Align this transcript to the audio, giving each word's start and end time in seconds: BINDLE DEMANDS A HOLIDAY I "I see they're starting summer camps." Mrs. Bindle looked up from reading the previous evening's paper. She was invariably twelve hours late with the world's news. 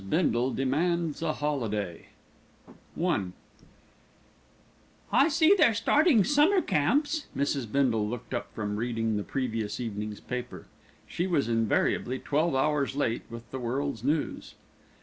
BINDLE 0.09 0.49
DEMANDS 0.53 1.21
A 1.21 1.33
HOLIDAY 1.33 2.07
I 3.05 3.23
"I 5.11 5.27
see 5.27 5.53
they're 5.55 5.75
starting 5.75 6.23
summer 6.23 6.59
camps." 6.59 7.27
Mrs. 7.37 7.71
Bindle 7.71 8.07
looked 8.09 8.33
up 8.33 8.51
from 8.55 8.77
reading 8.77 9.17
the 9.17 9.23
previous 9.23 9.79
evening's 9.79 10.19
paper. 10.19 10.65
She 11.05 11.27
was 11.27 11.47
invariably 11.47 12.17
twelve 12.17 12.55
hours 12.55 12.95
late 12.95 13.25
with 13.29 13.47
the 13.51 13.59
world's 13.59 14.03
news. 14.03 14.55